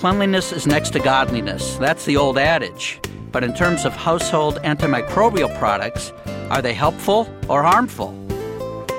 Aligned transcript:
Cleanliness 0.00 0.50
is 0.50 0.66
next 0.66 0.94
to 0.94 0.98
godliness. 0.98 1.76
That's 1.76 2.06
the 2.06 2.16
old 2.16 2.38
adage. 2.38 2.98
But 3.32 3.44
in 3.44 3.52
terms 3.52 3.84
of 3.84 3.92
household 3.92 4.56
antimicrobial 4.64 5.54
products, 5.58 6.10
are 6.48 6.62
they 6.62 6.72
helpful 6.72 7.28
or 7.50 7.62
harmful? 7.62 8.18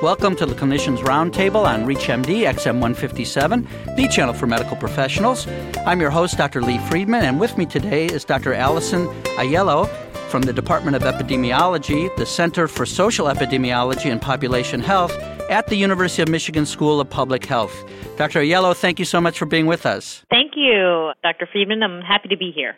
Welcome 0.03 0.35
to 0.35 0.45
the 0.45 0.53
Clinicians 0.53 0.99
Roundtable 0.99 1.65
on 1.65 1.85
ReachMD 1.85 2.43
XM157, 2.43 3.95
the 3.95 4.07
channel 4.09 4.35
for 4.35 4.45
medical 4.45 4.77
professionals. 4.77 5.47
I'm 5.87 5.99
your 5.99 6.12
host, 6.12 6.37
Dr. 6.37 6.62
Lee 6.62 6.78
Friedman, 6.78 7.26
and 7.26 7.40
with 7.40 7.58
me 7.58 7.65
today 7.65 8.06
is 8.06 8.24
Dr. 8.24 8.54
Allison 8.54 9.08
Aiello 9.40 9.90
from 10.29 10.44
the 10.44 10.54
Department 10.54 10.96
of 10.96 11.02
Epidemiology, 11.02 12.15
the 12.15 12.28
Center 12.28 12.68
for 12.68 12.86
Social 12.86 13.26
Epidemiology 13.26 14.12
and 14.12 14.22
Population 14.22 14.79
Health 14.79 15.18
at 15.49 15.68
the 15.68 15.76
University 15.76 16.22
of 16.22 16.30
Michigan 16.30 16.66
School 16.66 17.02
of 17.02 17.09
Public 17.09 17.45
Health. 17.45 17.84
Dr. 18.18 18.40
Aiello, 18.40 18.76
thank 18.76 18.99
you 18.99 19.05
so 19.05 19.20
much 19.20 19.38
for 19.38 19.45
being 19.45 19.66
with 19.66 19.86
us. 19.86 20.23
Thank 20.30 20.41
you, 20.62 21.12
Dr. 21.23 21.48
Friedman. 21.52 21.84
I'm 21.84 22.02
happy 22.02 22.30
to 22.30 22.38
be 22.38 22.52
here. 22.55 22.76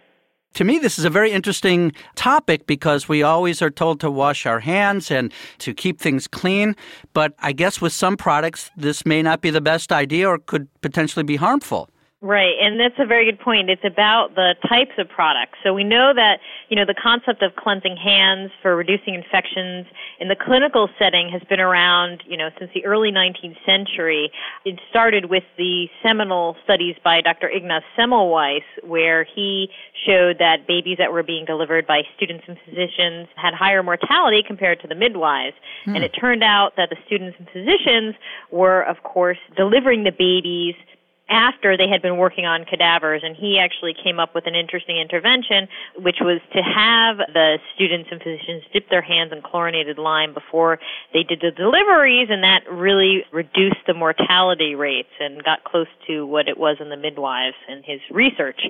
To 0.55 0.63
me, 0.63 0.77
this 0.77 0.99
is 0.99 1.05
a 1.05 1.09
very 1.09 1.31
interesting 1.31 1.94
topic 2.16 2.67
because 2.67 3.09
we 3.09 3.23
always 3.23 3.59
are 3.62 3.71
told 3.71 3.99
to 4.02 4.12
wash 4.12 4.45
our 4.45 4.59
hands 4.59 5.09
and 5.09 5.34
to 5.58 5.73
keep 5.73 5.99
things 5.99 6.27
clean. 6.27 6.75
But 7.13 7.34
I 7.39 7.53
guess 7.53 7.81
with 7.81 7.91
some 7.91 8.17
products, 8.17 8.70
this 8.77 9.03
may 9.03 9.23
not 9.23 9.41
be 9.41 9.49
the 9.49 9.61
best 9.61 9.91
idea 9.91 10.30
or 10.30 10.38
could 10.38 10.67
potentially 10.81 11.23
be 11.23 11.38
harmful. 11.38 11.89
Right, 12.23 12.55
and 12.62 12.80
that's 12.80 12.95
a 13.00 13.05
very 13.05 13.26
good 13.26 13.38
point. 13.38 13.70
It's 13.70 13.84
about 13.84 14.36
the 14.36 14.55
types 14.70 14.94
of 14.98 15.09
products. 15.09 15.59
So 15.62 15.73
we 15.73 15.84
know 15.84 16.14
that, 16.16 16.40
you 16.70 16.77
know, 16.77 16.86
the 16.86 16.95
concept 16.95 17.44
of 17.44 17.58
cleansing 17.58 17.98
hands 17.98 18.50
for 18.62 18.77
reducing 18.77 19.14
infections 19.14 19.88
in 20.22 20.30
the 20.30 20.38
clinical 20.38 20.88
setting 20.98 21.28
has 21.34 21.41
been 21.50 21.59
around, 21.59 22.23
you 22.26 22.38
know, 22.38 22.48
since 22.58 22.72
the 22.73 22.86
early 22.86 23.12
19th 23.12 23.58
century. 23.66 24.31
It 24.64 24.80
started 24.90 25.26
with 25.30 25.44
the 25.58 25.88
seminal 26.02 26.55
studies 26.64 26.95
by 27.04 27.20
Dr. 27.20 27.50
Ignaz 27.50 27.84
Semmelweis, 28.00 28.64
where 28.84 29.26
he 29.26 29.67
showed 30.08 30.40
that 30.40 30.66
babies 30.66 31.00
that 31.00 31.12
were 31.12 31.23
being 31.23 31.44
delivered 31.44 31.86
by 31.86 32.03
students 32.16 32.45
and 32.47 32.58
physicians 32.64 33.28
had 33.36 33.53
higher 33.53 33.84
mortality 33.84 34.45
compared 34.47 34.80
to 34.80 34.88
the 34.88 34.95
midwives. 34.95 35.58
Hmm. 35.84 35.95
And 35.95 36.06
it 36.06 36.12
turned 36.17 36.42
out 36.42 36.78
that 36.78 36.90
the 36.90 36.95
students 37.06 37.36
and 37.38 37.50
physicians 37.52 38.16
were, 38.50 38.81
of 38.84 39.03
course, 39.03 39.40
delivering 39.58 40.06
the 40.06 40.12
babies 40.12 40.75
after 41.29 41.77
they 41.77 41.88
had 41.88 42.02
been 42.02 42.17
working 42.17 42.45
on 42.45 42.66
cadavers 42.66 43.21
and 43.23 43.35
he 43.35 43.57
actually 43.57 43.93
came 43.93 44.19
up 44.19 44.35
with 44.35 44.45
an 44.45 44.55
interesting 44.55 44.97
intervention 44.97 45.67
which 45.97 46.17
was 46.21 46.41
to 46.52 46.61
have 46.61 47.17
the 47.33 47.59
students 47.75 48.09
and 48.11 48.21
physicians 48.21 48.63
dip 48.73 48.89
their 48.89 49.02
hands 49.02 49.31
in 49.31 49.41
chlorinated 49.41 49.97
lime 49.97 50.33
before 50.33 50.79
they 51.13 51.23
did 51.23 51.39
the 51.39 51.51
deliveries 51.51 52.27
and 52.29 52.44
that 52.44 52.61
really 52.69 53.23
reduced 53.31 53.79
the 53.88 53.94
mortality 53.94 54.75
rates 54.75 55.09
and 55.19 55.44
got 55.44 55.63
close 55.63 55.88
to 56.07 56.25
what 56.25 56.47
it 56.47 56.57
was 56.57 56.77
in 56.79 56.89
the 56.89 56.97
midwives 56.97 57.55
in 57.69 57.81
his 57.83 58.01
research. 58.11 58.61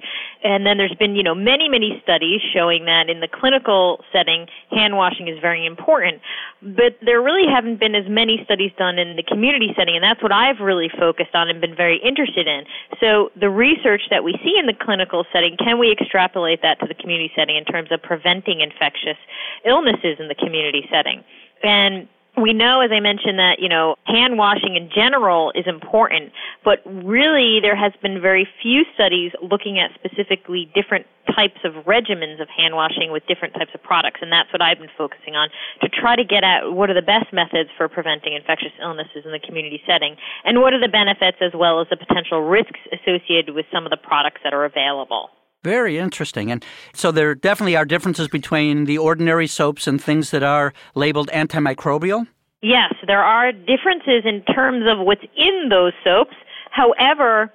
And 0.44 0.66
then 0.66 0.78
there's 0.78 0.96
been 1.00 1.16
you 1.16 1.24
know 1.24 1.36
many 1.36 1.70
many 1.70 2.00
studies 2.04 2.42
showing 2.54 2.86
that 2.86 3.10
in 3.10 3.20
the 3.20 3.28
clinical 3.28 4.04
setting 4.12 4.48
hand 4.70 4.96
washing 4.96 5.28
is 5.28 5.40
very 5.40 5.66
important. 5.66 6.22
But 6.62 6.98
there 7.02 7.22
really 7.22 7.50
haven't 7.52 7.80
been 7.80 7.96
as 7.96 8.08
many 8.08 8.42
studies 8.46 8.72
done 8.78 9.00
in 9.00 9.16
the 9.16 9.24
community 9.24 9.74
setting 9.76 9.96
and 9.96 10.04
that's 10.04 10.22
what 10.22 10.32
I've 10.32 10.60
really 10.60 10.90
focused 10.90 11.34
on 11.34 11.50
and 11.50 11.60
been 11.60 11.76
very 11.76 11.98
interested 11.98 12.43
interested 12.44 12.68
in. 12.92 13.00
So 13.00 13.32
the 13.40 13.50
research 13.50 14.04
that 14.10 14.24
we 14.24 14.34
see 14.44 14.56
in 14.60 14.66
the 14.66 14.74
clinical 14.74 15.26
setting, 15.32 15.58
can 15.58 15.80
we 15.80 15.92
extrapolate 15.92 16.62
that 16.62 16.80
to 16.80 16.88
the 16.88 16.94
community 16.94 17.32
setting 17.36 17.56
in 17.56 17.66
terms 17.66 17.92
of 17.92 18.02
preventing 18.02 18.62
infectious 18.62 19.18
illnesses 19.66 20.18
in 20.20 20.28
the 20.28 20.36
community 20.36 20.88
setting? 20.92 21.24
And 21.64 22.08
we 22.36 22.52
know, 22.52 22.82
as 22.82 22.90
I 22.92 23.00
mentioned, 23.00 23.38
that, 23.38 23.60
you 23.60 23.70
know, 23.70 23.96
hand 24.06 24.38
washing 24.38 24.76
in 24.76 24.90
general 24.90 25.52
is 25.54 25.66
important, 25.68 26.32
but 26.66 26.82
really 26.86 27.60
there 27.62 27.76
has 27.76 27.94
been 28.02 28.20
very 28.22 28.48
few 28.62 28.84
studies 28.96 29.32
looking 29.42 29.78
at 29.78 29.92
specifically 29.94 30.72
different 30.74 31.06
types 31.36 31.62
of 31.64 31.74
regimens 31.86 32.42
of 32.42 32.50
hand 32.50 32.74
washing 32.74 33.12
with 33.12 33.26
different 33.28 33.54
types 33.54 33.70
of 33.74 33.84
products, 33.84 34.20
and 34.22 34.32
that's 34.32 34.52
what 34.52 34.62
I've 34.62 34.80
been 34.80 34.90
focusing 34.98 35.36
on 35.36 35.50
to 35.82 35.90
try 35.90 36.16
to 36.16 36.24
get 36.24 36.44
at 36.44 36.74
what 36.74 36.90
are 36.90 36.96
the 36.96 37.06
best 37.06 37.32
methods 37.32 37.70
for 37.78 37.88
preventing 37.88 38.34
infectious 38.34 38.74
illnesses 38.82 39.24
in 39.26 39.32
the 39.32 39.40
community 39.40 39.82
setting, 39.86 40.18
and 40.44 40.60
what 40.60 40.74
are 40.74 40.82
the 40.82 40.90
benefits 40.90 41.38
as 41.40 41.52
well 41.54 41.82
as 41.82 41.88
the 41.90 41.98
potential 41.98 42.42
risks 42.42 42.80
associated 42.92 43.54
with 43.54 43.66
some 43.72 43.86
of 43.86 43.92
the 43.92 43.98
products 43.98 44.42
that 44.44 44.54
are 44.54 44.66
available. 44.66 45.30
Very 45.64 45.98
interesting. 45.98 46.52
And 46.52 46.64
so 46.94 47.12
there 47.12 47.34
definitely 47.36 47.76
are 47.76 47.86
differences 47.86 48.28
between 48.28 48.86
the 48.86 48.98
ordinary 48.98 49.48
soaps 49.48 49.88
and 49.88 50.02
things 50.02 50.32
that 50.32 50.44
are 50.44 50.74
labeled 50.94 51.30
antimicrobial? 51.34 52.28
Yes, 52.62 52.94
there 53.08 53.24
are 53.24 53.52
differences 53.52 54.24
in 54.26 54.44
terms 54.54 54.86
of 54.88 55.06
what's 55.06 55.24
in 55.38 55.68
those 55.70 55.94
soaps. 56.04 56.36
However, 56.72 57.52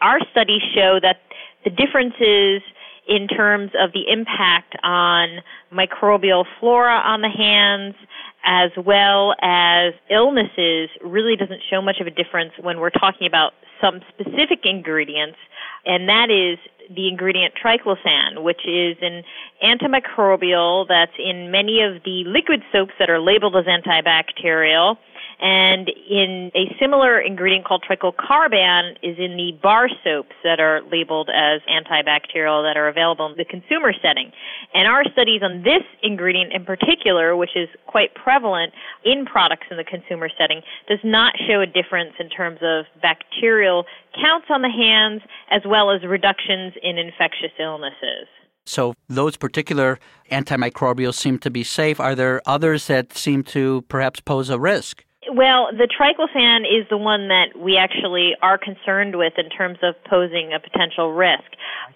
our 0.00 0.18
studies 0.30 0.62
show 0.74 0.98
that 1.02 1.20
the 1.64 1.70
differences 1.70 2.62
in 3.08 3.26
terms 3.28 3.70
of 3.80 3.92
the 3.92 4.04
impact 4.08 4.76
on 4.82 5.40
microbial 5.72 6.44
flora 6.58 7.00
on 7.04 7.20
the 7.20 7.28
hands 7.28 7.94
as 8.44 8.70
well 8.76 9.34
as 9.42 9.94
illnesses 10.10 10.90
really 11.04 11.36
doesn't 11.36 11.60
show 11.70 11.80
much 11.82 11.98
of 12.00 12.06
a 12.06 12.10
difference 12.10 12.52
when 12.60 12.78
we're 12.78 12.90
talking 12.90 13.26
about 13.26 13.52
some 13.80 14.00
specific 14.08 14.60
ingredients 14.64 15.38
and 15.84 16.08
that 16.08 16.30
is 16.30 16.58
the 16.94 17.08
ingredient 17.08 17.54
triclosan, 17.54 18.42
which 18.42 18.66
is 18.66 18.96
an 19.00 19.22
antimicrobial 19.62 20.86
that's 20.88 21.12
in 21.18 21.50
many 21.50 21.80
of 21.80 22.02
the 22.04 22.24
liquid 22.26 22.62
soaps 22.72 22.92
that 22.98 23.08
are 23.10 23.20
labeled 23.20 23.56
as 23.56 23.64
antibacterial 23.66 24.96
and 25.40 25.88
in 25.88 26.50
a 26.54 26.74
similar 26.80 27.20
ingredient 27.20 27.64
called 27.64 27.84
triclocarban 27.88 28.92
is 29.02 29.16
in 29.18 29.36
the 29.36 29.52
bar 29.62 29.88
soaps 30.04 30.34
that 30.44 30.60
are 30.60 30.80
labeled 30.90 31.30
as 31.30 31.60
antibacterial 31.70 32.62
that 32.62 32.76
are 32.76 32.88
available 32.88 33.26
in 33.26 33.36
the 33.36 33.44
consumer 33.44 33.92
setting. 34.02 34.32
And 34.74 34.86
our 34.88 35.04
studies 35.12 35.42
on 35.42 35.62
this 35.62 35.82
ingredient 36.02 36.52
in 36.52 36.64
particular, 36.64 37.36
which 37.36 37.56
is 37.56 37.68
quite 37.86 38.14
prevalent 38.14 38.72
in 39.04 39.24
products 39.24 39.66
in 39.70 39.76
the 39.76 39.84
consumer 39.84 40.28
setting, 40.38 40.62
does 40.88 41.00
not 41.04 41.34
show 41.48 41.60
a 41.60 41.66
difference 41.66 42.12
in 42.18 42.28
terms 42.28 42.58
of 42.62 42.84
bacterial 43.00 43.84
counts 44.20 44.46
on 44.50 44.62
the 44.62 44.70
hands 44.70 45.22
as 45.50 45.62
well 45.66 45.90
as 45.90 46.02
reductions 46.02 46.74
in 46.82 46.98
infectious 46.98 47.52
illnesses. 47.58 48.28
So 48.64 48.94
those 49.08 49.36
particular 49.36 49.98
antimicrobials 50.30 51.14
seem 51.14 51.38
to 51.40 51.50
be 51.50 51.64
safe. 51.64 51.98
Are 51.98 52.14
there 52.14 52.40
others 52.46 52.86
that 52.86 53.12
seem 53.12 53.42
to 53.44 53.82
perhaps 53.88 54.20
pose 54.20 54.50
a 54.50 54.58
risk? 54.58 55.04
Well, 55.34 55.68
the 55.72 55.88
triclosan 55.88 56.60
is 56.68 56.86
the 56.90 56.98
one 56.98 57.28
that 57.28 57.58
we 57.58 57.78
actually 57.78 58.32
are 58.42 58.58
concerned 58.58 59.16
with 59.16 59.32
in 59.38 59.48
terms 59.48 59.78
of 59.82 59.94
posing 60.04 60.52
a 60.52 60.60
potential 60.60 61.10
risk. 61.10 61.48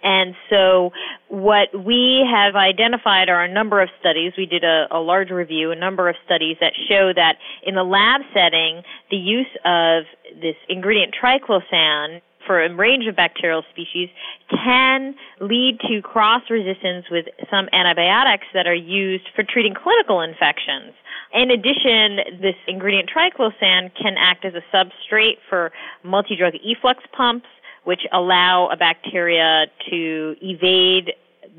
And 0.02 0.34
so 0.48 0.90
what 1.28 1.68
we 1.84 2.24
have 2.32 2.56
identified 2.56 3.28
are 3.28 3.44
a 3.44 3.52
number 3.52 3.82
of 3.82 3.90
studies. 4.00 4.32
We 4.38 4.46
did 4.46 4.64
a, 4.64 4.86
a 4.90 5.00
large 5.00 5.28
review, 5.28 5.70
a 5.70 5.76
number 5.76 6.08
of 6.08 6.16
studies 6.24 6.56
that 6.62 6.72
show 6.88 7.12
that 7.14 7.36
in 7.62 7.74
the 7.74 7.84
lab 7.84 8.22
setting, 8.32 8.82
the 9.10 9.18
use 9.18 9.52
of 9.66 10.04
this 10.40 10.56
ingredient 10.70 11.14
triclosan 11.14 12.22
for 12.46 12.62
a 12.62 12.74
range 12.74 13.06
of 13.06 13.16
bacterial 13.16 13.62
species 13.70 14.08
can 14.50 15.14
lead 15.40 15.78
to 15.88 16.00
cross 16.02 16.42
resistance 16.48 17.06
with 17.10 17.26
some 17.50 17.68
antibiotics 17.72 18.46
that 18.54 18.66
are 18.66 18.74
used 18.74 19.28
for 19.34 19.42
treating 19.42 19.74
clinical 19.74 20.20
infections. 20.20 20.92
In 21.34 21.50
addition, 21.50 22.40
this 22.40 22.54
ingredient 22.68 23.10
triclosan 23.10 23.90
can 24.00 24.14
act 24.18 24.44
as 24.44 24.54
a 24.54 24.62
substrate 24.74 25.38
for 25.48 25.72
multi-drug 26.02 26.54
efflux 26.64 27.02
pumps, 27.12 27.46
which 27.84 28.02
allow 28.12 28.68
a 28.72 28.76
bacteria 28.76 29.66
to 29.90 30.36
evade 30.40 31.12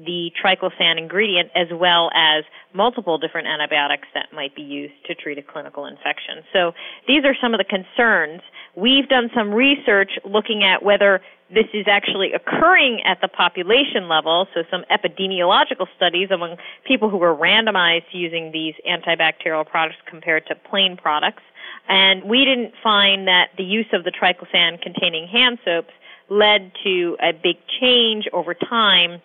the 0.05 0.31
triclosan 0.43 0.97
ingredient 0.97 1.49
as 1.55 1.67
well 1.71 2.11
as 2.13 2.43
multiple 2.73 3.17
different 3.17 3.47
antibiotics 3.47 4.07
that 4.13 4.27
might 4.33 4.55
be 4.55 4.61
used 4.61 4.93
to 5.07 5.15
treat 5.15 5.37
a 5.37 5.41
clinical 5.41 5.85
infection. 5.85 6.43
So 6.53 6.73
these 7.07 7.25
are 7.25 7.35
some 7.41 7.53
of 7.53 7.57
the 7.57 7.63
concerns. 7.63 8.41
We've 8.75 9.07
done 9.09 9.29
some 9.35 9.51
research 9.51 10.11
looking 10.23 10.63
at 10.63 10.83
whether 10.83 11.21
this 11.49 11.65
is 11.73 11.85
actually 11.87 12.33
occurring 12.33 13.01
at 13.05 13.21
the 13.21 13.27
population 13.27 14.07
level, 14.07 14.47
so 14.53 14.63
some 14.69 14.83
epidemiological 14.91 15.87
studies 15.95 16.29
among 16.29 16.57
people 16.85 17.09
who 17.09 17.17
were 17.17 17.35
randomized 17.35 18.11
using 18.11 18.51
these 18.51 18.75
antibacterial 18.87 19.65
products 19.65 19.97
compared 20.07 20.45
to 20.47 20.55
plain 20.69 20.97
products. 20.97 21.43
And 21.87 22.25
we 22.25 22.43
didn't 22.43 22.73
find 22.83 23.27
that 23.27 23.49
the 23.57 23.63
use 23.63 23.87
of 23.93 24.03
the 24.03 24.11
triclosan 24.11 24.81
containing 24.81 25.27
hand 25.27 25.57
soaps 25.63 25.93
led 26.29 26.71
to 26.83 27.15
a 27.21 27.31
big 27.31 27.55
change 27.79 28.25
over 28.33 28.53
time 28.53 29.21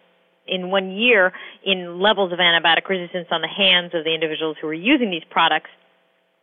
in 0.46 0.70
one 0.70 0.90
year 0.90 1.32
in 1.64 2.00
levels 2.00 2.32
of 2.32 2.38
antibiotic 2.38 2.88
resistance 2.88 3.28
on 3.30 3.40
the 3.40 3.48
hands 3.48 3.92
of 3.94 4.04
the 4.04 4.14
individuals 4.14 4.56
who 4.60 4.66
were 4.66 4.74
using 4.74 5.10
these 5.10 5.24
products. 5.30 5.70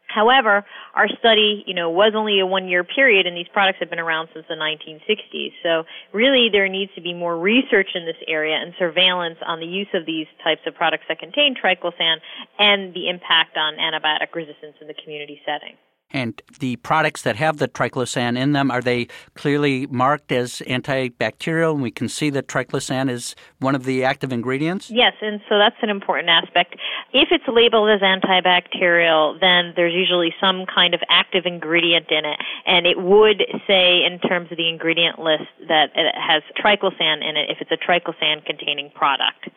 However, 0.08 0.66
our 0.96 1.08
study, 1.20 1.64
you 1.68 1.76
know, 1.76 1.92
was 1.92 2.14
only 2.16 2.40
a 2.40 2.46
one 2.46 2.68
year 2.68 2.84
period 2.84 3.28
and 3.28 3.38
these 3.38 3.48
products 3.54 3.78
have 3.80 3.92
been 3.92 4.00
around 4.00 4.30
since 4.34 4.46
the 4.50 4.56
1960s. 4.56 5.54
So 5.62 5.84
really 6.14 6.50
there 6.52 6.68
needs 6.68 6.92
to 6.96 7.02
be 7.02 7.14
more 7.14 7.38
research 7.38 7.90
in 7.94 8.06
this 8.06 8.18
area 8.28 8.56
and 8.56 8.74
surveillance 8.80 9.38
on 9.46 9.60
the 9.60 9.68
use 9.68 9.90
of 9.94 10.08
these 10.08 10.26
types 10.44 10.62
of 10.66 10.74
products 10.74 11.04
that 11.10 11.20
contain 11.20 11.54
triclosan 11.54 12.18
and 12.58 12.94
the 12.96 13.08
impact 13.08 13.56
on 13.56 13.76
antibiotic 13.76 14.34
resistance 14.34 14.76
in 14.82 14.88
the 14.88 14.96
community 14.96 15.42
setting. 15.46 15.78
And 16.12 16.42
the 16.60 16.78
products 16.78 17.22
that 17.22 17.36
have 17.36 17.58
the 17.58 17.68
triclosan 17.68 18.38
in 18.38 18.54
them, 18.54 18.72
are 18.72 18.82
they 18.82 19.08
clearly 19.36 19.86
marked 19.88 20.32
as 20.32 20.64
antibacterial? 20.68 21.74
And 21.74 21.84
we 21.84 21.92
can 21.92 22.10
see 22.10 22.32
that 22.32 22.48
triclosan 22.48 23.10
is 23.12 23.36
one 23.60 23.76
of 23.76 23.84
the 23.84 24.04
active 24.04 24.34
ingredients? 24.34 24.90
Yes, 24.90 25.14
and 25.22 25.40
so 25.48 25.60
that's 25.60 25.76
an 25.84 25.90
important 25.90 26.30
aspect. 26.30 26.76
If 27.14 27.30
it's 27.32 27.44
labeled 27.48 27.90
as 27.90 28.02
antibacterial, 28.02 29.40
then 29.40 29.74
there's 29.76 29.94
usually 29.94 30.34
some 30.42 30.66
kind 30.66 30.96
of 30.96 31.02
active 31.10 31.46
ingredient 31.46 32.08
in 32.10 32.26
it. 32.26 32.40
And 32.66 32.88
it 32.88 33.00
would 33.00 33.44
say 33.68 34.04
in 34.04 34.20
terms 34.20 34.52
of 34.52 34.58
the 34.58 34.68
ingredient 34.68 35.20
list 35.20 35.50
that 35.68 35.92
it 35.96 36.16
has 36.16 36.42
triclosan 36.58 37.22
in 37.22 37.38
it 37.38 37.50
if 37.50 37.58
it's 37.62 37.72
a 37.72 37.78
triclosan 37.78 38.44
containing 38.46 38.90
product. 38.96 39.50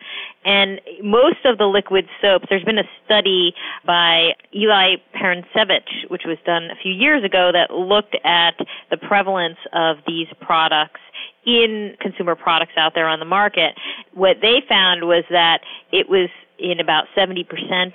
And 0.44 0.80
most 1.02 1.44
of 1.44 1.56
the 1.56 1.66
liquid 1.66 2.06
soaps, 2.20 2.46
there's 2.50 2.64
been 2.64 2.78
a 2.78 2.88
study 3.04 3.54
by 3.86 4.32
Eli 4.54 4.96
Perencevich, 5.14 6.10
which 6.10 6.22
was 6.26 6.36
done 6.44 6.70
a 6.70 6.76
few 6.82 6.92
years 6.92 7.24
ago, 7.24 7.50
that 7.52 7.70
looked 7.70 8.16
at 8.24 8.54
the 8.90 8.96
prevalence 8.96 9.58
of 9.72 9.98
these 10.06 10.28
products 10.40 11.00
in 11.44 11.96
consumer 12.00 12.34
products 12.34 12.72
out 12.76 12.92
there 12.94 13.08
on 13.08 13.18
the 13.18 13.26
market. 13.26 13.74
What 14.14 14.36
they 14.40 14.62
found 14.68 15.04
was 15.04 15.24
that 15.30 15.60
it 15.90 16.08
was 16.08 16.28
in 16.58 16.78
about 16.78 17.06
70% 17.16 17.44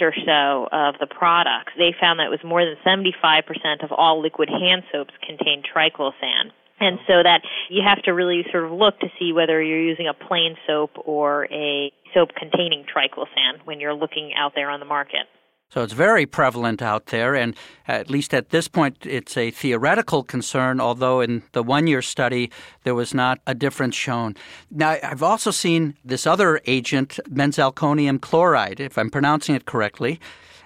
or 0.02 0.14
so 0.26 0.68
of 0.72 0.96
the 1.00 1.08
products. 1.08 1.72
They 1.78 1.96
found 2.00 2.20
that 2.20 2.26
it 2.26 2.30
was 2.30 2.44
more 2.44 2.66
than 2.66 2.76
75% 2.86 3.84
of 3.84 3.92
all 3.94 4.22
liquid 4.22 4.50
hand 4.50 4.84
soaps 4.92 5.14
contained 5.26 5.66
triclosan. 5.74 6.52
And 6.80 7.00
so 7.08 7.24
that 7.24 7.42
you 7.70 7.82
have 7.84 8.04
to 8.04 8.12
really 8.12 8.46
sort 8.52 8.66
of 8.66 8.72
look 8.72 9.00
to 9.00 9.08
see 9.18 9.34
whether 9.34 9.62
you're 9.64 9.82
using 9.82 10.08
a 10.08 10.14
plain 10.14 10.58
soap 10.68 10.92
or 11.06 11.46
a 11.46 11.92
soap 12.14 12.30
containing 12.38 12.86
triclosan 12.86 13.66
when 13.66 13.80
you're 13.80 13.96
looking 13.96 14.34
out 14.36 14.54
there 14.54 14.70
on 14.70 14.80
the 14.80 14.86
market. 14.86 15.28
So 15.70 15.84
it's 15.84 15.92
very 15.92 16.26
prevalent 16.26 16.82
out 16.82 17.08
there, 17.08 17.36
and 17.36 17.54
at 17.90 18.10
least 18.10 18.34
at 18.34 18.52
this 18.52 18.70
point, 18.70 19.06
it's 19.06 19.36
a 19.36 19.52
theoretical 19.52 20.24
concern, 20.24 20.80
although 20.80 21.20
in 21.20 21.44
the 21.52 21.62
one 21.62 21.88
year 21.88 22.02
study, 22.02 22.50
there 22.84 22.96
was 22.96 23.14
not 23.14 23.40
a 23.46 23.54
difference 23.54 23.94
shown. 23.94 24.36
Now, 24.72 24.98
I've 25.04 25.24
also 25.24 25.52
seen 25.52 25.96
this 26.06 26.26
other 26.26 26.62
agent, 26.68 27.20
benzalkonium 27.30 28.22
chloride, 28.22 28.80
if 28.80 28.98
I'm 28.98 29.10
pronouncing 29.10 29.56
it 29.56 29.66
correctly. 29.66 30.22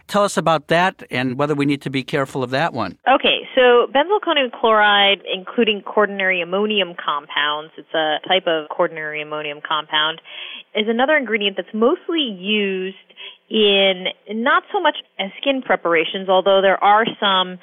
Tell 0.08 0.24
us 0.24 0.38
about 0.38 0.68
that 0.68 1.04
and 1.10 1.38
whether 1.38 1.56
we 1.56 1.66
need 1.66 1.82
to 1.84 1.90
be 1.90 2.04
careful 2.04 2.44
of 2.44 2.50
that 2.52 2.74
one. 2.74 2.98
Okay, 3.10 3.48
so 3.56 3.88
benzalkonium 3.88 4.52
chloride, 4.52 5.24
including 5.34 5.82
quaternary 5.82 6.42
ammonium 6.42 6.94
compounds, 6.94 7.72
it's 7.78 7.94
a 7.96 8.18
type 8.28 8.46
of 8.46 8.70
quaternary 8.70 9.22
ammonium 9.22 9.62
compound, 9.68 10.22
is 10.76 10.88
another 10.88 11.16
ingredient 11.16 11.58
that's 11.58 11.74
mostly 11.74 12.20
used 12.20 12.98
in 13.52 14.08
not 14.30 14.64
so 14.72 14.80
much 14.80 14.96
as 15.20 15.30
skin 15.42 15.62
preparations, 15.62 16.30
although 16.30 16.62
there 16.62 16.82
are 16.82 17.06
some 17.20 17.60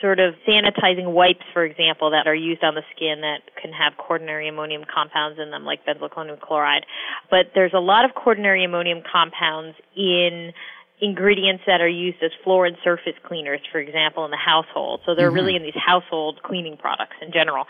sort 0.00 0.20
of 0.20 0.34
sanitizing 0.46 1.12
wipes, 1.12 1.44
for 1.52 1.64
example, 1.64 2.10
that 2.10 2.28
are 2.28 2.34
used 2.34 2.62
on 2.62 2.74
the 2.74 2.82
skin 2.94 3.22
that 3.22 3.40
can 3.60 3.72
have 3.72 3.96
quaternary 3.96 4.48
ammonium 4.48 4.84
compounds 4.84 5.38
in 5.40 5.50
them, 5.50 5.64
like 5.64 5.84
benzalkonium 5.84 6.38
chloride. 6.38 6.84
But 7.30 7.52
there's 7.54 7.72
a 7.74 7.80
lot 7.80 8.04
of 8.04 8.14
quaternary 8.14 8.64
ammonium 8.64 9.02
compounds 9.10 9.76
in 9.96 10.52
ingredients 11.00 11.64
that 11.66 11.80
are 11.80 11.88
used 11.88 12.22
as 12.22 12.30
floor 12.44 12.66
and 12.66 12.76
surface 12.84 13.14
cleaners, 13.26 13.60
for 13.72 13.78
example, 13.78 14.24
in 14.24 14.30
the 14.30 14.36
household. 14.36 15.00
So 15.04 15.14
they're 15.14 15.28
mm-hmm. 15.28 15.34
really 15.34 15.56
in 15.56 15.62
these 15.62 15.74
household 15.74 16.40
cleaning 16.44 16.76
products 16.76 17.16
in 17.20 17.32
general. 17.32 17.64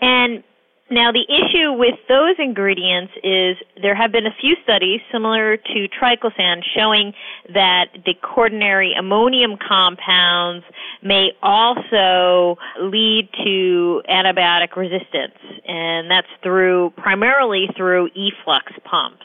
And 0.00 0.42
now, 0.88 1.10
the 1.10 1.26
issue 1.28 1.72
with 1.72 1.96
those 2.08 2.36
ingredients 2.38 3.12
is 3.24 3.56
there 3.82 3.96
have 3.96 4.12
been 4.12 4.26
a 4.26 4.34
few 4.40 4.54
studies 4.62 5.00
similar 5.10 5.56
to 5.56 5.88
triclosan 5.88 6.62
showing 6.76 7.12
that 7.52 7.86
the 8.04 8.14
quaternary 8.14 8.94
ammonium 8.96 9.56
compounds 9.56 10.64
may 11.02 11.32
also 11.42 12.56
lead 12.80 13.28
to 13.44 14.00
antibiotic 14.08 14.76
resistance, 14.76 15.34
and 15.66 16.08
that's 16.08 16.28
through 16.40 16.90
primarily 16.96 17.66
through 17.76 18.08
efflux 18.14 18.72
pumps. 18.84 19.24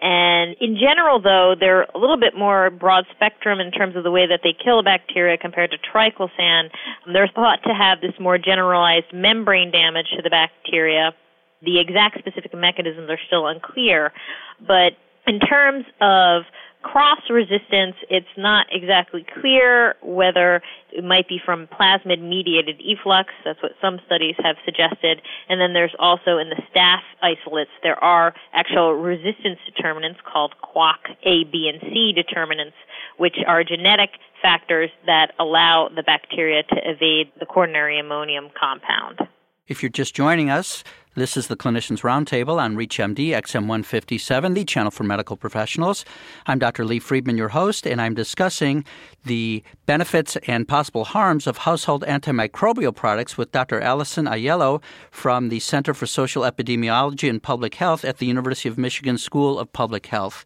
And 0.00 0.54
in 0.60 0.76
general, 0.76 1.20
though, 1.20 1.54
they're 1.58 1.82
a 1.94 1.98
little 1.98 2.18
bit 2.18 2.36
more 2.36 2.70
broad 2.70 3.04
spectrum 3.14 3.60
in 3.60 3.72
terms 3.72 3.96
of 3.96 4.04
the 4.04 4.10
way 4.10 4.26
that 4.26 4.40
they 4.42 4.52
kill 4.52 4.82
bacteria 4.82 5.36
compared 5.36 5.72
to 5.72 5.78
triclosan. 5.78 6.70
They're 7.12 7.30
thought 7.34 7.62
to 7.64 7.74
have 7.74 8.00
this 8.00 8.12
more 8.20 8.38
generalized 8.38 9.12
membrane 9.12 9.70
damage 9.70 10.06
to 10.16 10.22
the 10.22 10.30
bacteria. 10.30 11.14
The 11.62 11.80
exact 11.80 12.18
specific 12.18 12.54
mechanisms 12.54 13.10
are 13.10 13.18
still 13.26 13.48
unclear, 13.48 14.12
but 14.60 14.92
in 15.26 15.40
terms 15.40 15.84
of 16.00 16.42
cross 16.82 17.20
resistance, 17.28 17.96
it's 18.08 18.26
not 18.36 18.66
exactly 18.70 19.26
clear 19.40 19.96
whether 20.02 20.62
it 20.92 21.04
might 21.04 21.28
be 21.28 21.40
from 21.44 21.66
plasmid 21.66 22.20
mediated 22.20 22.80
efflux. 22.80 23.30
That's 23.44 23.62
what 23.62 23.72
some 23.80 24.00
studies 24.06 24.36
have 24.42 24.56
suggested. 24.64 25.20
And 25.48 25.60
then 25.60 25.72
there's 25.72 25.94
also 25.98 26.38
in 26.38 26.50
the 26.50 26.62
staph 26.70 27.02
isolates, 27.22 27.70
there 27.82 28.02
are 28.02 28.34
actual 28.52 28.94
resistance 28.94 29.58
determinants 29.66 30.20
called 30.30 30.54
QAC 30.62 31.16
A, 31.24 31.44
B, 31.44 31.70
and 31.72 31.80
C 31.92 32.12
determinants, 32.14 32.76
which 33.16 33.36
are 33.46 33.64
genetic 33.64 34.10
factors 34.40 34.90
that 35.06 35.32
allow 35.38 35.88
the 35.94 36.02
bacteria 36.02 36.62
to 36.62 36.76
evade 36.84 37.32
the 37.40 37.46
quaternary 37.46 37.98
ammonium 37.98 38.48
compound. 38.58 39.20
If 39.66 39.82
you're 39.82 39.90
just 39.90 40.14
joining 40.14 40.48
us, 40.48 40.82
this 41.14 41.36
is 41.36 41.46
the 41.48 41.56
Clinicians 41.56 42.02
Roundtable 42.02 42.58
on 42.58 42.76
ReachMD 42.76 43.30
XM157, 43.30 44.54
the 44.54 44.64
channel 44.64 44.90
for 44.90 45.04
medical 45.04 45.36
professionals. 45.36 46.04
I'm 46.46 46.58
Dr. 46.58 46.84
Lee 46.84 46.98
Friedman, 46.98 47.36
your 47.36 47.48
host, 47.48 47.86
and 47.86 48.00
I'm 48.00 48.14
discussing 48.14 48.84
the 49.24 49.62
benefits 49.86 50.36
and 50.46 50.68
possible 50.68 51.04
harms 51.04 51.46
of 51.46 51.58
household 51.58 52.04
antimicrobial 52.06 52.94
products 52.94 53.36
with 53.36 53.52
Dr. 53.52 53.80
Allison 53.80 54.26
Aiello 54.26 54.82
from 55.10 55.48
the 55.48 55.60
Center 55.60 55.94
for 55.94 56.06
Social 56.06 56.42
Epidemiology 56.42 57.28
and 57.28 57.42
Public 57.42 57.74
Health 57.74 58.04
at 58.04 58.18
the 58.18 58.26
University 58.26 58.68
of 58.68 58.78
Michigan 58.78 59.18
School 59.18 59.58
of 59.58 59.72
Public 59.72 60.06
Health. 60.06 60.44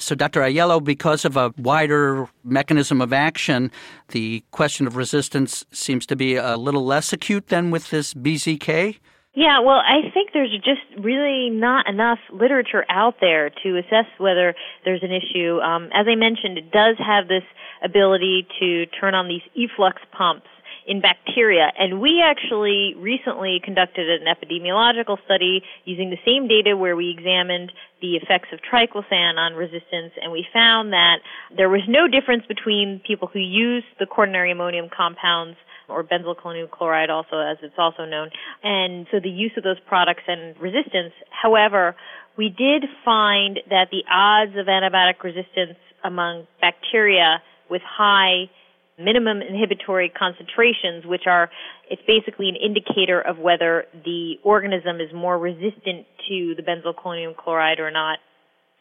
So, 0.00 0.14
Dr. 0.14 0.42
Aiello, 0.42 0.82
because 0.82 1.24
of 1.24 1.36
a 1.36 1.52
wider 1.58 2.28
mechanism 2.44 3.00
of 3.00 3.12
action, 3.12 3.72
the 4.08 4.44
question 4.52 4.86
of 4.86 4.94
resistance 4.94 5.66
seems 5.72 6.06
to 6.06 6.14
be 6.14 6.36
a 6.36 6.56
little 6.56 6.84
less 6.84 7.12
acute 7.12 7.48
than 7.48 7.72
with 7.72 7.90
this 7.90 8.14
BZK? 8.14 8.98
Yeah, 9.38 9.60
well, 9.60 9.78
I 9.78 10.10
think 10.12 10.30
there's 10.34 10.50
just 10.50 10.82
really 10.98 11.48
not 11.48 11.88
enough 11.88 12.18
literature 12.32 12.84
out 12.88 13.20
there 13.20 13.50
to 13.62 13.78
assess 13.78 14.06
whether 14.18 14.56
there's 14.84 15.04
an 15.04 15.12
issue. 15.12 15.60
Um, 15.60 15.90
as 15.94 16.06
I 16.10 16.16
mentioned, 16.16 16.58
it 16.58 16.72
does 16.72 16.96
have 16.98 17.28
this 17.28 17.44
ability 17.80 18.48
to 18.58 18.86
turn 18.86 19.14
on 19.14 19.28
these 19.28 19.42
efflux 19.54 20.02
pumps 20.10 20.48
in 20.88 21.00
bacteria. 21.00 21.70
And 21.78 22.00
we 22.00 22.20
actually 22.20 22.96
recently 22.98 23.60
conducted 23.62 24.10
an 24.10 24.26
epidemiological 24.26 25.18
study 25.24 25.62
using 25.84 26.10
the 26.10 26.18
same 26.26 26.48
data 26.48 26.76
where 26.76 26.96
we 26.96 27.08
examined 27.08 27.70
the 28.02 28.16
effects 28.16 28.48
of 28.52 28.58
triclosan 28.58 29.38
on 29.38 29.54
resistance, 29.54 30.14
and 30.20 30.32
we 30.32 30.48
found 30.52 30.92
that 30.92 31.18
there 31.56 31.68
was 31.68 31.82
no 31.86 32.08
difference 32.08 32.44
between 32.46 33.00
people 33.06 33.28
who 33.32 33.38
used 33.38 33.86
the 34.00 34.06
quaternary 34.06 34.50
ammonium 34.50 34.88
compounds 34.90 35.56
or 35.88 36.04
benzalkonium 36.04 36.70
chloride 36.70 37.10
also 37.10 37.38
as 37.38 37.58
it's 37.62 37.78
also 37.78 38.04
known 38.04 38.30
and 38.62 39.06
so 39.10 39.18
the 39.20 39.30
use 39.30 39.52
of 39.56 39.64
those 39.64 39.80
products 39.86 40.22
and 40.26 40.58
resistance 40.60 41.12
however 41.30 41.94
we 42.36 42.48
did 42.48 42.84
find 43.04 43.58
that 43.68 43.88
the 43.90 44.04
odds 44.10 44.56
of 44.56 44.66
antibiotic 44.66 45.22
resistance 45.22 45.76
among 46.04 46.46
bacteria 46.60 47.42
with 47.68 47.82
high 47.82 48.48
minimum 48.98 49.40
inhibitory 49.42 50.08
concentrations, 50.10 51.06
which 51.06 51.26
are, 51.26 51.50
it's 51.90 52.02
basically 52.06 52.48
an 52.48 52.56
indicator 52.56 53.20
of 53.20 53.38
whether 53.38 53.86
the 54.04 54.34
organism 54.42 55.00
is 55.00 55.12
more 55.14 55.38
resistant 55.38 56.06
to 56.28 56.54
the 56.56 56.62
benzalkonium 56.62 57.36
chloride 57.36 57.78
or 57.78 57.90
not. 57.90 58.18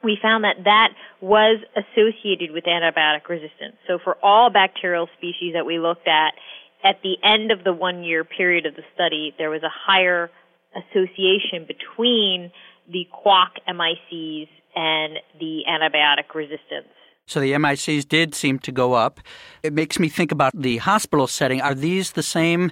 We 0.03 0.17
found 0.21 0.43
that 0.43 0.57
that 0.65 0.89
was 1.21 1.59
associated 1.75 2.51
with 2.51 2.65
antibiotic 2.65 3.27
resistance. 3.29 3.77
So 3.87 3.97
for 4.03 4.17
all 4.21 4.49
bacterial 4.49 5.07
species 5.17 5.53
that 5.53 5.65
we 5.65 5.79
looked 5.79 6.07
at, 6.07 6.33
at 6.84 7.01
the 7.01 7.15
end 7.24 7.51
of 7.51 7.63
the 7.63 7.74
one 7.74 8.03
year 8.03 8.24
period 8.24 8.65
of 8.65 8.75
the 8.75 8.84
study, 8.93 9.34
there 9.38 9.50
was 9.50 9.63
a 9.63 9.72
higher 9.72 10.29
association 10.75 11.67
between 11.67 12.51
the 12.91 13.07
QAC 13.13 13.50
MICs 13.67 14.48
and 14.75 15.17
the 15.39 15.63
antibiotic 15.67 16.34
resistance. 16.36 16.88
So 17.25 17.41
the 17.41 17.51
MICs 17.53 18.07
did 18.07 18.34
seem 18.34 18.60
to 18.60 18.72
go 18.72 18.93
up. 18.93 19.19
It 19.62 19.74
makes 19.74 20.00
me 20.00 20.07
think 20.07 20.31
about 20.31 20.53
the 20.55 20.77
hospital 20.77 21.27
setting. 21.27 21.62
Are 21.62 21.75
these 21.75 22.13
the 22.13 22.24
same 22.24 22.72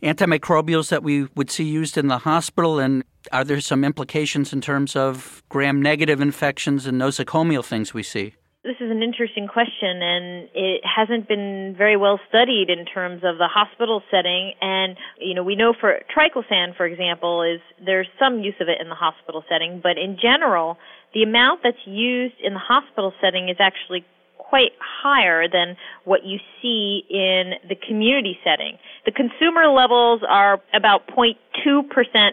antimicrobials 0.00 0.90
that 0.90 1.02
we 1.02 1.24
would 1.34 1.50
see 1.50 1.64
used 1.64 1.98
in 1.98 2.06
the 2.06 2.18
hospital? 2.18 2.78
And 2.78 3.02
are 3.32 3.42
there 3.42 3.60
some 3.60 3.82
implications 3.82 4.52
in 4.52 4.60
terms 4.60 4.94
of 4.94 5.42
gram 5.48 5.82
negative 5.82 6.20
infections 6.20 6.86
and 6.86 7.00
nosocomial 7.00 7.64
things 7.64 7.92
we 7.92 8.04
see? 8.04 8.34
This 8.66 8.74
is 8.80 8.90
an 8.90 9.00
interesting 9.00 9.46
question, 9.46 10.02
and 10.02 10.48
it 10.52 10.82
hasn't 10.82 11.28
been 11.28 11.76
very 11.78 11.96
well 11.96 12.18
studied 12.28 12.66
in 12.68 12.84
terms 12.84 13.22
of 13.22 13.38
the 13.38 13.46
hospital 13.46 14.02
setting. 14.10 14.54
And 14.60 14.96
you 15.20 15.34
know, 15.34 15.44
we 15.44 15.54
know 15.54 15.72
for 15.72 16.00
triclosan, 16.10 16.76
for 16.76 16.84
example, 16.84 17.42
is 17.42 17.60
there's 17.78 18.08
some 18.18 18.40
use 18.40 18.56
of 18.58 18.68
it 18.68 18.80
in 18.80 18.88
the 18.88 18.96
hospital 18.96 19.44
setting, 19.48 19.78
but 19.80 19.98
in 19.98 20.18
general, 20.20 20.78
the 21.14 21.22
amount 21.22 21.60
that's 21.62 21.86
used 21.86 22.34
in 22.42 22.54
the 22.54 22.58
hospital 22.58 23.12
setting 23.20 23.48
is 23.48 23.56
actually 23.60 24.04
quite 24.36 24.72
higher 24.80 25.46
than 25.48 25.76
what 26.02 26.24
you 26.24 26.38
see 26.60 27.04
in 27.08 27.54
the 27.68 27.76
community 27.76 28.36
setting. 28.42 28.78
The 29.04 29.12
consumer 29.12 29.68
levels 29.68 30.22
are 30.28 30.60
about 30.74 31.06
0.2% 31.06 31.36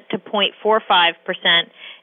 to 0.09 0.17
0.45%, 0.17 1.13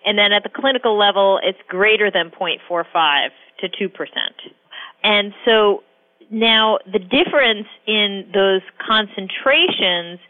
and 0.07 0.17
then 0.17 0.33
at 0.33 0.45
the 0.45 0.51
clinical 0.55 0.97
level, 0.97 1.41
it's 1.43 1.59
greater 1.69 2.13
than 2.13 2.31
0.45 2.31 3.31
to 3.61 3.69
2%. 3.69 3.91
And 5.03 5.33
so 5.45 5.83
now 6.31 6.79
the 6.91 6.99
difference 6.99 7.67
in 7.87 8.31
those 8.33 8.63
concentrations 8.87 10.21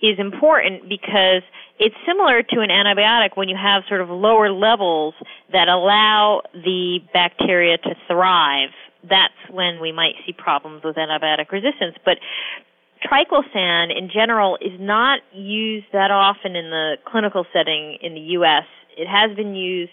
is 0.00 0.18
important 0.18 0.88
because 0.88 1.42
it's 1.78 1.94
similar 2.06 2.42
to 2.42 2.60
an 2.60 2.70
antibiotic 2.70 3.36
when 3.36 3.48
you 3.48 3.56
have 3.56 3.82
sort 3.88 4.00
of 4.00 4.08
lower 4.08 4.50
levels 4.50 5.14
that 5.52 5.68
allow 5.68 6.42
the 6.52 7.00
bacteria 7.12 7.78
to 7.78 7.94
thrive. 8.06 8.70
That's 9.08 9.34
when 9.50 9.80
we 9.80 9.92
might 9.92 10.14
see 10.26 10.32
problems 10.32 10.82
with 10.84 10.96
antibiotic 10.96 11.50
resistance. 11.50 11.96
But 12.04 12.18
triclosan 13.04 13.96
in 13.96 14.10
general 14.12 14.56
is 14.60 14.78
not 14.78 15.20
used 15.32 15.86
that 15.92 16.10
often 16.10 16.56
in 16.56 16.70
the 16.70 16.96
clinical 17.06 17.44
setting 17.52 17.98
in 18.02 18.14
the 18.14 18.20
U.S. 18.38 18.64
It 18.96 19.06
has 19.06 19.36
been 19.36 19.54
used 19.54 19.92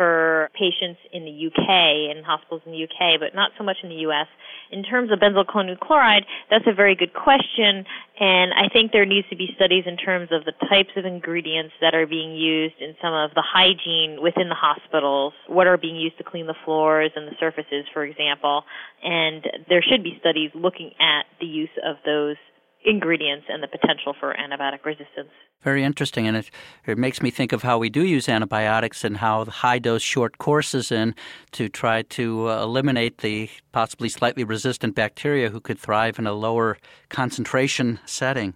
for 0.00 0.48
patients 0.56 0.98
in 1.12 1.26
the 1.28 1.52
UK, 1.52 2.16
in 2.16 2.24
hospitals 2.24 2.62
in 2.64 2.72
the 2.72 2.84
UK, 2.84 3.20
but 3.20 3.34
not 3.34 3.50
so 3.58 3.64
much 3.64 3.76
in 3.82 3.90
the 3.90 4.08
US. 4.08 4.28
In 4.72 4.82
terms 4.82 5.12
of 5.12 5.18
benzyl 5.18 5.44
chloride, 5.44 6.24
that's 6.48 6.64
a 6.66 6.72
very 6.72 6.96
good 6.96 7.12
question, 7.12 7.84
and 8.18 8.54
I 8.54 8.72
think 8.72 8.92
there 8.92 9.04
needs 9.04 9.28
to 9.28 9.36
be 9.36 9.52
studies 9.56 9.84
in 9.86 9.98
terms 9.98 10.30
of 10.32 10.46
the 10.46 10.54
types 10.70 10.88
of 10.96 11.04
ingredients 11.04 11.74
that 11.82 11.94
are 11.94 12.06
being 12.06 12.34
used 12.34 12.80
in 12.80 12.94
some 13.02 13.12
of 13.12 13.34
the 13.34 13.44
hygiene 13.44 14.22
within 14.22 14.48
the 14.48 14.56
hospitals, 14.56 15.34
what 15.48 15.66
are 15.66 15.76
being 15.76 15.96
used 15.96 16.16
to 16.16 16.24
clean 16.24 16.46
the 16.46 16.56
floors 16.64 17.10
and 17.14 17.28
the 17.28 17.36
surfaces, 17.38 17.84
for 17.92 18.02
example, 18.02 18.64
and 19.04 19.44
there 19.68 19.82
should 19.82 20.02
be 20.02 20.16
studies 20.20 20.50
looking 20.54 20.92
at 20.98 21.26
the 21.40 21.46
use 21.46 21.76
of 21.84 21.96
those 22.06 22.36
ingredients 22.84 23.46
and 23.48 23.62
the 23.62 23.68
potential 23.68 24.14
for 24.18 24.34
antibiotic 24.34 24.84
resistance. 24.84 25.30
Very 25.62 25.84
interesting, 25.84 26.26
and 26.26 26.38
it, 26.38 26.50
it 26.86 26.96
makes 26.96 27.20
me 27.20 27.30
think 27.30 27.52
of 27.52 27.62
how 27.62 27.78
we 27.78 27.90
do 27.90 28.02
use 28.02 28.28
antibiotics 28.28 29.04
and 29.04 29.18
how 29.18 29.44
high 29.44 29.78
dose 29.78 30.02
short 30.02 30.38
courses 30.38 30.90
in 30.90 31.14
to 31.52 31.68
try 31.68 32.02
to 32.02 32.48
uh, 32.48 32.62
eliminate 32.62 33.18
the 33.18 33.50
possibly 33.72 34.08
slightly 34.08 34.44
resistant 34.44 34.94
bacteria 34.94 35.50
who 35.50 35.60
could 35.60 35.78
thrive 35.78 36.18
in 36.18 36.26
a 36.26 36.32
lower 36.32 36.78
concentration 37.10 38.00
setting. 38.06 38.54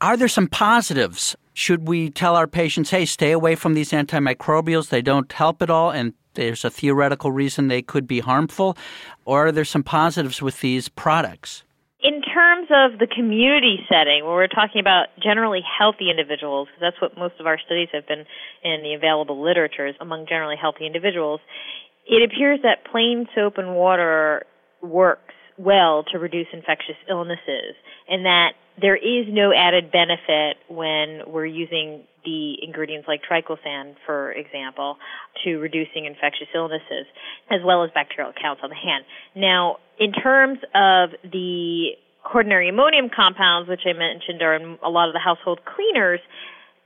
Are 0.00 0.16
there 0.16 0.28
some 0.28 0.46
positives? 0.46 1.34
Should 1.54 1.88
we 1.88 2.10
tell 2.10 2.36
our 2.36 2.46
patients, 2.46 2.90
hey, 2.90 3.04
stay 3.04 3.32
away 3.32 3.54
from 3.54 3.74
these 3.74 3.90
antimicrobials, 3.90 4.90
they 4.90 5.02
don't 5.02 5.32
help 5.32 5.62
at 5.62 5.70
all, 5.70 5.90
and 5.90 6.12
there's 6.34 6.64
a 6.64 6.70
theoretical 6.70 7.32
reason 7.32 7.66
they 7.66 7.82
could 7.82 8.06
be 8.06 8.20
harmful? 8.20 8.76
Or 9.24 9.46
are 9.46 9.52
there 9.52 9.64
some 9.64 9.82
positives 9.82 10.40
with 10.40 10.60
these 10.60 10.88
products? 10.88 11.64
In 12.00 12.22
terms 12.22 12.68
of 12.70 13.00
the 13.00 13.08
community 13.08 13.80
setting, 13.88 14.24
where 14.24 14.34
we're 14.34 14.46
talking 14.46 14.80
about 14.80 15.06
generally 15.20 15.62
healthy 15.66 16.10
individuals, 16.10 16.68
that's 16.80 17.00
what 17.00 17.18
most 17.18 17.34
of 17.40 17.46
our 17.46 17.58
studies 17.58 17.88
have 17.92 18.06
been 18.06 18.24
in 18.62 18.82
the 18.82 18.94
available 18.94 19.42
literature 19.42 19.90
among 20.00 20.26
generally 20.28 20.54
healthy 20.54 20.86
individuals, 20.86 21.40
it 22.06 22.22
appears 22.22 22.60
that 22.62 22.84
plain 22.90 23.26
soap 23.34 23.58
and 23.58 23.74
water 23.74 24.44
works 24.80 25.34
well 25.58 26.04
to 26.12 26.18
reduce 26.18 26.46
infectious 26.52 26.94
illnesses 27.10 27.74
and 28.08 28.24
that 28.24 28.52
there 28.80 28.96
is 28.96 29.26
no 29.28 29.52
added 29.52 29.90
benefit 29.90 30.56
when 30.68 31.22
we're 31.26 31.46
using 31.46 32.04
the 32.24 32.56
ingredients 32.62 33.08
like 33.08 33.20
triclosan, 33.22 33.94
for 34.04 34.32
example, 34.32 34.96
to 35.44 35.58
reducing 35.58 36.04
infectious 36.04 36.48
illnesses, 36.54 37.06
as 37.50 37.60
well 37.64 37.84
as 37.84 37.90
bacterial 37.94 38.32
counts 38.40 38.60
on 38.62 38.70
the 38.70 38.76
hand. 38.76 39.04
Now, 39.34 39.78
in 39.98 40.12
terms 40.12 40.58
of 40.74 41.10
the 41.22 41.96
quaternary 42.24 42.68
ammonium 42.68 43.08
compounds, 43.14 43.68
which 43.68 43.82
I 43.86 43.92
mentioned 43.92 44.42
are 44.42 44.54
in 44.54 44.78
a 44.84 44.90
lot 44.90 45.08
of 45.08 45.14
the 45.14 45.20
household 45.20 45.60
cleaners, 45.64 46.20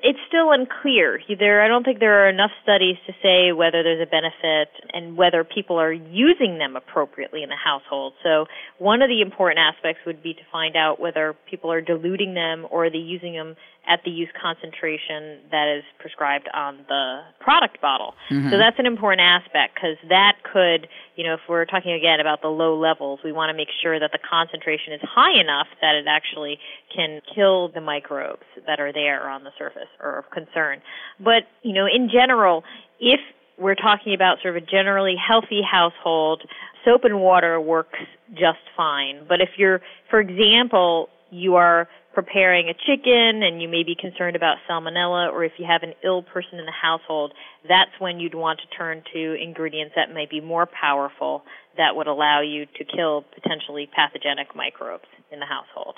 it's 0.03 0.19
still 0.27 0.51
unclear. 0.51 1.21
There, 1.39 1.63
I 1.63 1.69
don't 1.69 1.85
think 1.85 2.01
there 2.01 2.27
are 2.27 2.29
enough 2.29 2.51
studies 2.63 2.97
to 3.07 3.13
say 3.23 3.53
whether 3.53 3.83
there's 3.83 4.03
a 4.03 4.11
benefit 4.11 4.69
and 4.93 5.17
whether 5.17 5.45
people 5.45 5.81
are 5.81 5.93
using 5.93 6.59
them 6.59 6.75
appropriately 6.75 7.43
in 7.43 7.49
the 7.49 7.57
household. 7.57 8.15
So 8.23 8.47
one 8.79 9.01
of 9.01 9.09
the 9.09 9.23
important 9.23 9.61
aspects 9.61 10.03
would 10.05 10.23
be 10.23 10.35
to 10.35 10.43
find 10.51 10.77
out 10.77 10.99
whether 10.99 11.37
people 11.49 11.71
are 11.71 11.81
diluting 11.81 12.35
them 12.35 12.67
or 12.71 12.87
are 12.87 12.91
they 12.91 12.99
using 12.99 13.35
them 13.35 13.55
at 13.87 14.01
the 14.05 14.11
use 14.11 14.29
concentration 14.41 15.39
that 15.51 15.67
is 15.79 15.85
prescribed 15.99 16.49
on 16.55 16.79
the 16.89 17.21
product 17.41 17.81
bottle. 17.81 18.15
Mm-hmm. 18.31 18.51
So 18.51 18.59
that's 18.59 18.79
an 18.79 18.87
important 18.87 19.23
aspect 19.23 19.75
because 19.75 19.99
that 20.09 20.42
could, 20.53 20.89
you 21.17 21.25
know, 21.25 21.35
if 21.35 21.41
we're 21.49 21.65
talking 21.65 21.93
again 21.93 22.21
about 22.21 22.43
the 22.43 22.49
low 22.49 22.79
levels, 22.79 23.21
we 23.25 23.33
want 23.33 23.51
to 23.51 23.57
make 23.57 23.69
sure 23.83 23.99
that 23.99 24.13
the 24.13 24.19
concentration 24.19 24.93
is 24.93 25.01
high 25.03 25.41
enough 25.41 25.67
that 25.81 25.95
it 25.95 26.07
actually 26.07 26.59
can 26.95 27.21
kill 27.35 27.69
the 27.69 27.81
microbes 27.81 28.43
that 28.67 28.81
are 28.81 28.93
there 28.93 29.29
on 29.29 29.45
the 29.45 29.51
surface 29.59 29.89
or 30.01 30.19
of 30.19 30.31
concern. 30.31 30.81
But, 31.19 31.45
you 31.63 31.73
know, 31.73 31.87
in 31.87 32.11
general, 32.11 32.65
if 33.01 33.21
we're 33.59 33.75
talking 33.75 34.15
about 34.15 34.41
sort 34.43 34.57
of 34.57 34.63
a 34.63 34.67
generally 34.67 35.17
healthy 35.17 35.63
household, 35.63 36.43
soap 36.85 37.05
and 37.05 37.21
water 37.21 37.61
works 37.61 37.99
just 38.35 38.59
fine. 38.77 39.25
But 39.29 39.41
if 39.41 39.51
you're, 39.57 39.81
for 40.11 40.21
example, 40.21 41.09
you 41.31 41.57
are 41.57 41.89
preparing 42.15 42.69
a 42.69 42.75
chicken 42.75 43.43
and 43.43 43.63
you 43.63 43.69
may 43.69 43.83
be 43.83 43.95
concerned 43.99 44.37
about 44.37 44.57
salmonella 44.69 45.33
or 45.33 45.45
if 45.45 45.53
you 45.59 45.67
have 45.67 45.83
an 45.83 45.95
ill 46.05 46.23
person 46.23 46.59
in 46.59 46.67
the 46.67 46.73
household, 46.73 47.33
that's 47.69 47.91
when 47.99 48.21
you'd 48.21 48.35
want 48.35 48.61
to 48.61 48.77
turn 48.77 49.03
to 49.13 49.35
ingredients 49.43 49.95
that 49.97 50.13
may 50.13 50.27
be 50.29 50.41
more 50.41 50.67
powerful 50.67 51.43
that 51.77 51.97
would 51.97 52.07
allow 52.07 52.41
you 52.41 52.67
to 52.77 52.85
kill 52.85 53.25
potentially 53.35 53.89
pathogenic 53.95 54.55
microbes 54.55 55.09
in 55.31 55.41
the 55.41 55.47
household. 55.47 55.97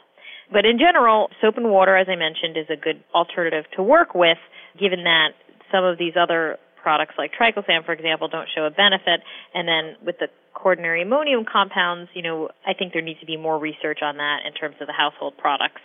But 0.52 0.64
in 0.64 0.78
general, 0.78 1.30
soap 1.40 1.56
and 1.56 1.70
water, 1.70 1.96
as 1.96 2.06
I 2.08 2.16
mentioned, 2.16 2.56
is 2.56 2.66
a 2.70 2.76
good 2.76 3.02
alternative 3.14 3.64
to 3.76 3.82
work 3.82 4.14
with, 4.14 4.38
given 4.78 5.04
that 5.04 5.30
some 5.72 5.84
of 5.84 5.98
these 5.98 6.14
other 6.20 6.58
products 6.82 7.14
like 7.16 7.32
triclosan, 7.32 7.84
for 7.84 7.92
example, 7.92 8.28
don't 8.28 8.48
show 8.54 8.64
a 8.66 8.70
benefit. 8.70 9.24
And 9.54 9.66
then 9.66 9.96
with 10.04 10.18
the 10.20 10.28
quaternary 10.52 11.02
ammonium 11.02 11.44
compounds, 11.50 12.10
you 12.14 12.22
know, 12.22 12.50
I 12.66 12.74
think 12.74 12.92
there 12.92 13.02
needs 13.02 13.20
to 13.20 13.26
be 13.26 13.38
more 13.38 13.58
research 13.58 14.00
on 14.02 14.18
that 14.18 14.44
in 14.46 14.52
terms 14.52 14.76
of 14.80 14.86
the 14.86 14.92
household 14.92 15.34
products 15.38 15.80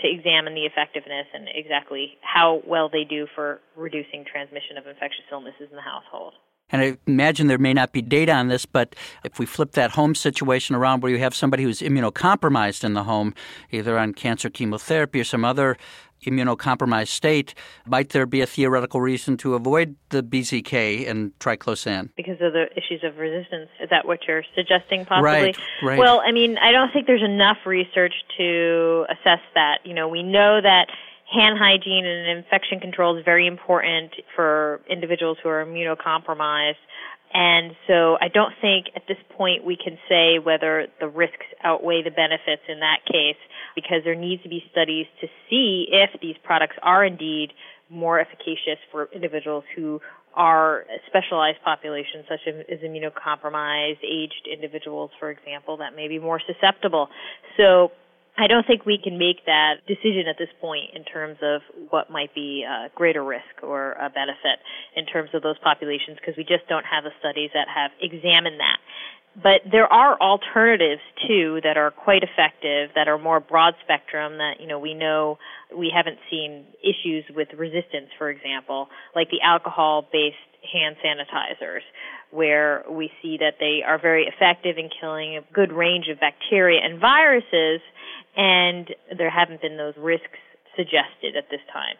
to 0.00 0.08
examine 0.08 0.54
the 0.54 0.66
effectiveness 0.66 1.26
and 1.32 1.48
exactly 1.54 2.18
how 2.20 2.62
well 2.66 2.88
they 2.88 3.04
do 3.04 3.26
for 3.34 3.60
reducing 3.76 4.24
transmission 4.24 4.76
of 4.76 4.86
infectious 4.86 5.24
illnesses 5.30 5.68
in 5.70 5.76
the 5.76 5.82
household. 5.82 6.34
And 6.70 6.82
I 6.82 6.96
imagine 7.06 7.46
there 7.46 7.58
may 7.58 7.74
not 7.74 7.92
be 7.92 8.02
data 8.02 8.32
on 8.32 8.48
this, 8.48 8.66
but 8.66 8.96
if 9.22 9.38
we 9.38 9.46
flip 9.46 9.72
that 9.72 9.92
home 9.92 10.14
situation 10.14 10.74
around 10.74 11.02
where 11.02 11.12
you 11.12 11.18
have 11.18 11.34
somebody 11.34 11.62
who's 11.62 11.80
immunocompromised 11.80 12.82
in 12.82 12.94
the 12.94 13.04
home, 13.04 13.34
either 13.70 13.98
on 13.98 14.14
cancer 14.14 14.50
chemotherapy 14.50 15.20
or 15.20 15.24
some 15.24 15.44
other 15.44 15.76
immunocompromised 16.24 17.08
state, 17.08 17.54
might 17.86 18.10
there 18.10 18.26
be 18.26 18.40
a 18.40 18.46
theoretical 18.46 19.00
reason 19.00 19.36
to 19.38 19.54
avoid 19.54 19.96
the 20.10 20.22
BZK 20.22 21.08
and 21.08 21.38
triclosan? 21.38 22.10
Because 22.16 22.40
of 22.40 22.52
the 22.52 22.66
issues 22.76 23.02
of 23.04 23.16
resistance. 23.18 23.68
Is 23.80 23.90
that 23.90 24.06
what 24.06 24.20
you're 24.26 24.44
suggesting, 24.54 25.04
possibly? 25.04 25.30
Right, 25.30 25.56
right. 25.82 25.98
Well, 25.98 26.22
I 26.24 26.32
mean, 26.32 26.58
I 26.58 26.72
don't 26.72 26.92
think 26.92 27.06
there's 27.06 27.22
enough 27.22 27.58
research 27.66 28.14
to 28.38 29.06
assess 29.10 29.40
that. 29.54 29.78
You 29.84 29.94
know, 29.94 30.08
we 30.08 30.22
know 30.22 30.60
that 30.60 30.86
hand 31.32 31.58
hygiene 31.58 32.04
and 32.04 32.38
infection 32.38 32.80
control 32.80 33.16
is 33.16 33.24
very 33.24 33.46
important 33.46 34.12
for 34.36 34.80
individuals 34.88 35.38
who 35.42 35.48
are 35.48 35.64
immunocompromised. 35.64 36.74
And 37.34 37.74
so 37.88 38.16
I 38.20 38.28
don't 38.28 38.54
think 38.60 38.86
at 38.94 39.02
this 39.08 39.18
point 39.36 39.64
we 39.64 39.76
can 39.76 39.98
say 40.08 40.38
whether 40.38 40.86
the 41.00 41.08
risks 41.08 41.46
outweigh 41.64 42.02
the 42.02 42.12
benefits 42.12 42.62
in 42.68 42.78
that 42.80 43.04
case 43.10 43.40
because 43.74 44.02
there 44.04 44.14
needs 44.14 44.42
to 44.44 44.48
be 44.48 44.62
studies 44.70 45.06
to 45.20 45.26
see 45.50 45.88
if 45.90 46.20
these 46.20 46.36
products 46.44 46.76
are 46.80 47.04
indeed 47.04 47.52
more 47.90 48.20
efficacious 48.20 48.78
for 48.92 49.08
individuals 49.12 49.64
who 49.74 50.00
are 50.34 50.84
specialized 51.06 51.58
populations 51.64 52.24
such 52.28 52.40
as 52.46 52.78
immunocompromised, 52.80 53.98
aged 54.02 54.48
individuals, 54.52 55.10
for 55.18 55.30
example, 55.30 55.76
that 55.78 55.94
may 55.94 56.08
be 56.08 56.18
more 56.18 56.40
susceptible. 56.46 57.08
So 57.56 57.90
I 58.36 58.48
don't 58.48 58.66
think 58.66 58.84
we 58.84 58.98
can 58.98 59.16
make 59.16 59.46
that 59.46 59.86
decision 59.86 60.26
at 60.28 60.36
this 60.38 60.48
point 60.60 60.90
in 60.94 61.04
terms 61.04 61.38
of 61.40 61.62
what 61.90 62.10
might 62.10 62.34
be 62.34 62.64
a 62.66 62.90
greater 62.94 63.22
risk 63.22 63.62
or 63.62 63.92
a 63.92 64.10
benefit 64.10 64.58
in 64.96 65.06
terms 65.06 65.30
of 65.34 65.42
those 65.42 65.58
populations 65.62 66.18
because 66.18 66.36
we 66.36 66.42
just 66.42 66.66
don't 66.68 66.84
have 66.84 67.04
the 67.04 67.12
studies 67.20 67.50
that 67.54 67.68
have 67.68 67.92
examined 68.00 68.58
that. 68.58 68.78
But 69.40 69.62
there 69.70 69.92
are 69.92 70.20
alternatives 70.20 71.02
too 71.26 71.60
that 71.64 71.76
are 71.76 71.90
quite 71.90 72.22
effective, 72.22 72.90
that 72.94 73.08
are 73.08 73.18
more 73.18 73.40
broad 73.40 73.74
spectrum 73.82 74.38
that, 74.38 74.60
you 74.60 74.66
know, 74.66 74.78
we 74.78 74.94
know 74.94 75.38
we 75.76 75.90
haven't 75.94 76.18
seen 76.30 76.64
issues 76.82 77.24
with 77.34 77.48
resistance, 77.56 78.10
for 78.18 78.30
example, 78.30 78.88
like 79.14 79.30
the 79.30 79.40
alcohol 79.42 80.08
based 80.12 80.36
hand 80.72 80.96
sanitizers, 81.04 81.82
where 82.30 82.84
we 82.88 83.10
see 83.22 83.36
that 83.38 83.54
they 83.58 83.82
are 83.86 83.98
very 83.98 84.26
effective 84.26 84.78
in 84.78 84.88
killing 85.00 85.36
a 85.36 85.42
good 85.52 85.72
range 85.72 86.06
of 86.08 86.18
bacteria 86.20 86.80
and 86.82 87.00
viruses, 87.00 87.80
and 88.36 88.94
there 89.16 89.30
haven't 89.30 89.60
been 89.62 89.76
those 89.76 89.94
risks 89.96 90.38
suggested 90.76 91.36
at 91.36 91.50
this 91.50 91.60
time. 91.72 91.96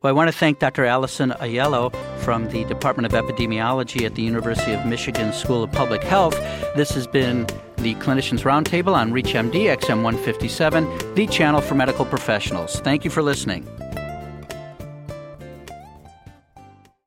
Well, 0.00 0.10
I 0.10 0.14
want 0.14 0.30
to 0.30 0.36
thank 0.36 0.60
Dr. 0.60 0.84
Allison 0.84 1.30
Aiello 1.40 1.92
from 2.20 2.48
the 2.50 2.64
Department 2.64 3.12
of 3.12 3.24
Epidemiology 3.24 4.06
at 4.06 4.14
the 4.14 4.22
University 4.22 4.72
of 4.72 4.86
Michigan 4.86 5.32
School 5.32 5.64
of 5.64 5.72
Public 5.72 6.04
Health. 6.04 6.38
This 6.76 6.90
has 6.90 7.08
been 7.08 7.46
the 7.78 7.94
Clinicians 7.96 8.42
Roundtable 8.42 8.94
on 8.94 9.10
ReachMD 9.10 9.76
XM157, 9.76 11.16
the 11.16 11.26
channel 11.26 11.60
for 11.60 11.74
medical 11.74 12.04
professionals. 12.04 12.78
Thank 12.80 13.04
you 13.04 13.10
for 13.10 13.22
listening. 13.22 13.66